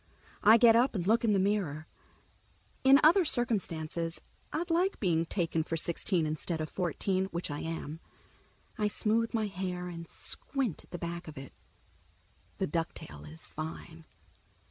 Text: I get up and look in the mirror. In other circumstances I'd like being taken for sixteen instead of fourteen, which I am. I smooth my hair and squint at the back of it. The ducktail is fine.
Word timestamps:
I 0.41 0.57
get 0.57 0.75
up 0.75 0.95
and 0.95 1.05
look 1.05 1.23
in 1.23 1.31
the 1.33 1.37
mirror. 1.37 1.85
In 2.83 2.99
other 3.03 3.23
circumstances 3.23 4.19
I'd 4.51 4.71
like 4.71 4.99
being 4.99 5.27
taken 5.27 5.61
for 5.61 5.77
sixteen 5.77 6.25
instead 6.25 6.59
of 6.59 6.71
fourteen, 6.71 7.25
which 7.25 7.51
I 7.51 7.59
am. 7.59 7.99
I 8.79 8.87
smooth 8.87 9.31
my 9.35 9.45
hair 9.45 9.89
and 9.89 10.09
squint 10.09 10.83
at 10.85 10.89
the 10.89 10.97
back 10.97 11.27
of 11.27 11.37
it. 11.37 11.53
The 12.57 12.65
ducktail 12.65 13.29
is 13.31 13.45
fine. 13.47 14.05